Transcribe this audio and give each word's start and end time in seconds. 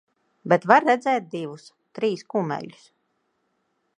Bet 0.53 0.63
var 0.71 0.85
redzēt 0.87 1.27
divus, 1.35 1.67
trīs 1.99 2.25
kumeļus. 2.35 2.91